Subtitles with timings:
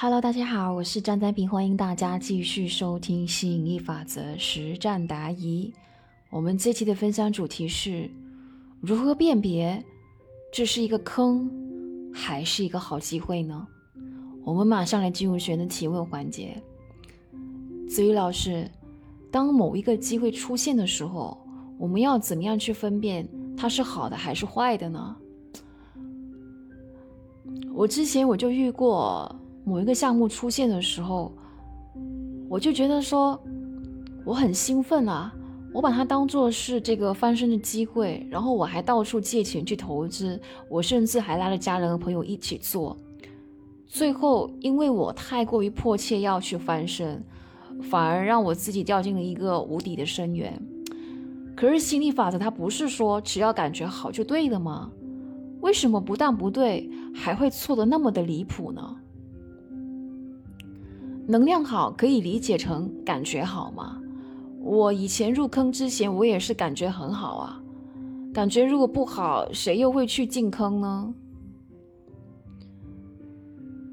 [0.00, 5.72] Hello，大家好，我是张丹平，欢迎大家继续收听吸引力法则实战答疑。
[6.30, 8.08] 我们这期的分享主题是
[8.80, 9.84] 如何辨别
[10.52, 11.50] 这是一个坑
[12.14, 13.66] 还是一个好机会呢？
[14.44, 16.62] 我们马上来进入学员的提问环节。
[17.88, 18.70] 子瑜老师，
[19.32, 21.36] 当某一个机会出现的时候，
[21.76, 25.16] 我们要怎么样去分辨它是好的还是坏的呢？
[27.74, 29.34] 我之前我就遇过
[29.68, 31.30] 某一个项目出现的时候，
[32.48, 33.38] 我就觉得说
[34.24, 35.30] 我很兴奋啊，
[35.74, 40.40] 我把它当做是这个翻身的机会，然后我还到处借钱去投资，
[40.70, 42.96] 我甚至还拉着家人和朋友一起做。
[43.86, 47.22] 最后因为我太过于迫切要去翻身，
[47.82, 50.58] 反而让我自己掉进了一个无底的深渊。
[51.54, 54.90] 可是心理法则它不是说只要感觉好就对了吗？
[55.60, 58.96] 为什么不但不对，还会错的那么的离谱呢？
[61.30, 64.00] 能量好可以理解成感觉好吗？
[64.62, 67.62] 我以前入坑之前，我也是感觉很好啊。
[68.32, 71.14] 感觉如果不好，谁又会去进坑呢？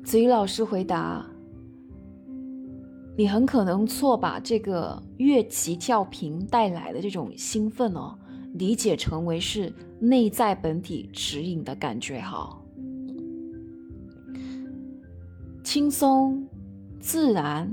[0.03, 1.25] 子怡老师回答
[3.17, 8.17] ：“你很可能错把这个越级跳频带来的这种兴奋哦。”
[8.56, 12.63] 理解成为是内在本体指引的感觉好，
[15.61, 16.47] 轻松
[17.06, 17.72] 自然，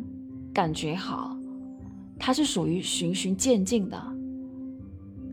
[0.53, 1.35] 感觉好，
[2.19, 3.99] 它是属于循序渐进的，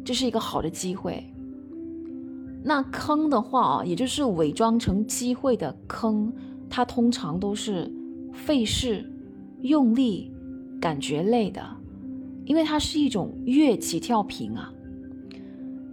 [0.05, 1.21] 这是一个好的机会。
[2.63, 6.31] 那坑的话啊，也就是伪装成机会的坑，
[6.69, 7.91] 它通常都是
[8.31, 9.05] 费事、
[9.63, 10.31] 用力、
[10.79, 11.61] 感觉累的，
[12.45, 14.71] 因为它是一种越级跳平啊。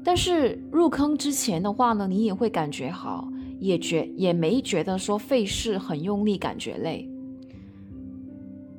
[0.04, 7.10] 但是入坑之前的话呢，你也会感觉好，也觉也没觉得说费事很用力，感觉累。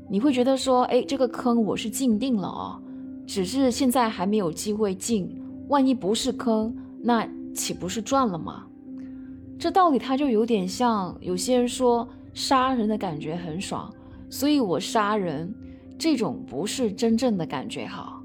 [0.10, 2.80] 你会觉得说，哎，这个坑我是进定了啊，
[3.26, 5.30] 只是现在还没有机会进。
[5.68, 8.66] 万一不是坑，那岂不是赚了吗？
[9.60, 13.94] 这道理它就有点像有些人说杀人的感觉很爽，
[14.30, 15.54] 所以我杀人，
[15.98, 18.24] 这种不是真正的感觉好。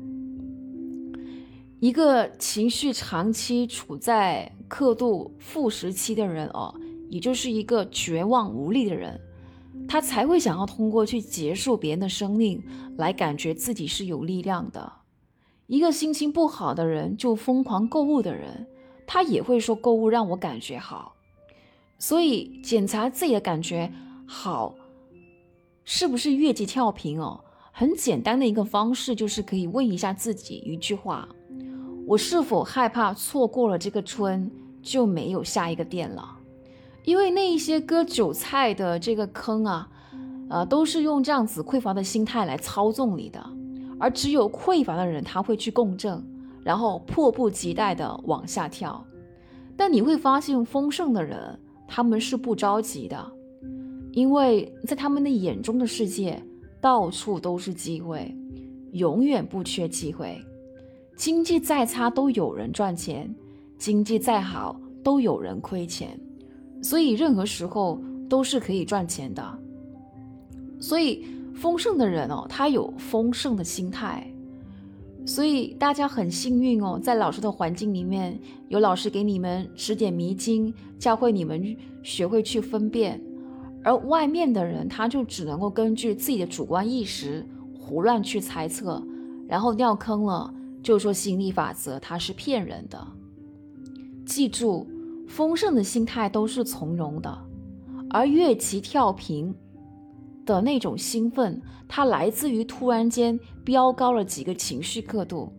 [1.81, 6.73] 一个情绪长期处在刻度负时期的人哦，
[7.09, 9.21] 也就是一个绝望无力的人，
[9.89, 12.63] 他才会想要通过去结束别人的生命
[12.97, 14.93] 来感觉自己是有力量的。
[15.67, 18.67] 一个心情不好的人，就疯狂购物的人，
[19.07, 21.15] 他也会说购物让我感觉好。
[21.99, 23.93] 所以检查自己的感觉
[24.27, 24.75] 好，
[25.85, 27.41] 是不是越级跳频哦？
[27.71, 31.29] 很简单的一个方式就是可以问一下自己一句话。
[32.07, 34.51] 我是否害怕错过了这个春
[34.83, 36.37] 就没有下一个店了？
[37.05, 39.89] 因为那一些割韭菜的这个坑啊，
[40.49, 43.45] 呃，都是用这样子匮乏的心态来操纵你的。
[43.99, 46.21] 而只有匮乏的人，他会去共振，
[46.65, 49.05] 然后迫不及待的往下跳。
[49.77, 53.33] 但你会发现，丰盛的人他们是不着急的，
[54.13, 56.43] 因为在他们的眼中的世界，
[56.81, 58.37] 到处都是机会，
[58.93, 60.41] 永远不缺机会。
[61.17, 63.33] 经济再差都有人赚钱，
[63.79, 66.19] 经济再好都有人亏钱，
[66.83, 67.99] 所以任何时候
[68.29, 69.59] 都是可以赚钱的。
[70.81, 74.27] 所以丰盛的人哦，他有丰盛的心态，
[75.25, 78.39] 所以大家很幸运哦，在老师的环境里面，
[78.69, 83.23] 有老师给你们指点迷津，教会你们学会去分辨，
[83.85, 87.47] 而外面的人他就只能够根据自己的主观意识
[87.79, 89.01] 胡乱去猜测，
[89.47, 90.53] 然后掉坑了。
[90.83, 93.07] 就说吸引力法则，它是骗人的。
[94.27, 94.85] 记住，
[95.33, 97.39] 丰盛的心态都是从容的，
[98.11, 99.55] 而越级跳频
[100.45, 105.51] 的那种兴奋，它来自于突然间飙高了几个情绪刻度，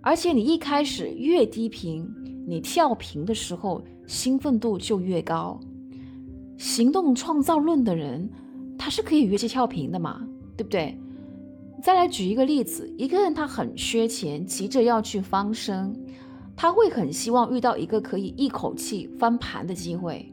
[0.00, 2.08] 而且你一开始越低频，
[2.46, 5.58] 你跳频的时候兴奋度就越高。
[6.56, 8.30] 行动创造论的人，
[8.78, 10.24] 他是可以越级跳频的嘛，
[10.56, 10.96] 对不对？
[11.82, 15.92] 再来举一个例子，一个人他很缺钱，急着要去翻身，
[16.62, 20.30] 他会很希望遇到一个可以一口气翻盘的机会，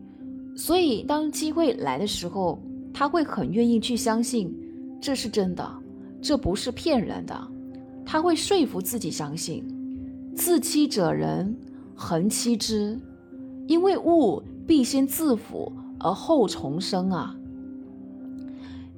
[0.57, 2.61] 所以当机会来的时候，
[2.93, 4.53] 他会很愿意去相信
[4.99, 5.65] 这是真的，
[6.21, 7.47] 这不是骗人的，
[8.05, 9.63] 他会说服自己相信。
[10.35, 11.57] 自欺者人，
[11.95, 12.99] 恒欺之，
[13.65, 17.33] 因为物必先自腐而后重生啊！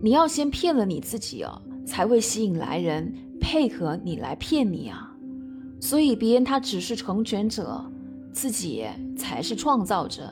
[0.02, 1.62] 你要先骗了你自己啊！
[1.86, 5.09] 才会吸引来人配合你来骗你啊！
[5.80, 7.84] 所以别人他只是成全者，
[8.34, 8.86] 自己
[9.18, 10.32] 才是创造者，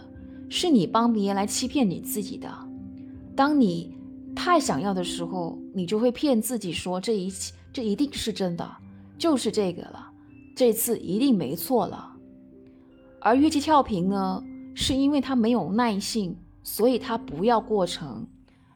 [0.49, 2.49] 是你帮别人来欺骗你自己的。
[3.35, 3.95] 当你
[4.35, 8.69] 太想要的时候，你就会骗自己说这一切这一定是真的，
[9.17, 10.11] 就是这个了，
[10.55, 12.13] 这次一定没错了。
[13.19, 14.43] 而越级跳频呢，
[14.75, 18.27] 是因为他没有耐性，所以他不要过程，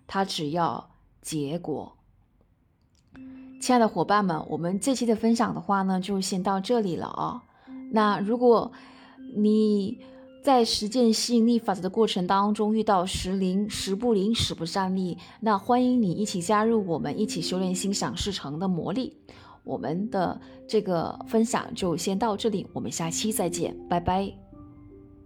[0.08, 0.92] 他只要
[1.22, 1.98] 结果。
[3.62, 7.42] 亲爱的伙伴们，我们这期的分享的话呢，就先到这里了啊。
[7.92, 8.72] 那如果
[9.36, 10.00] 你
[10.44, 19.16] 在实践吸引力法则的过程当中遇到时灵时不灵时不善力，那欢迎你一起加入我们，一起修炼心想事成的魔力。
[19.64, 24.51] 我们的这个分享就先到这里，我们下期再见，拜拜。